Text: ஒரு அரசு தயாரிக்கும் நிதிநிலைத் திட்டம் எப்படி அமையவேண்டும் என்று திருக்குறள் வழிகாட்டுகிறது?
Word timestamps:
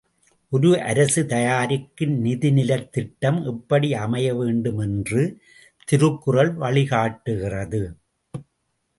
ஒரு 0.49 0.81
அரசு 0.81 1.25
தயாரிக்கும் 1.25 2.25
நிதிநிலைத் 2.25 2.89
திட்டம் 2.89 3.43
எப்படி 3.43 3.91
அமையவேண்டும் 3.93 4.79
என்று 4.79 5.41
திருக்குறள் 5.85 6.57
வழிகாட்டுகிறது? 6.57 7.81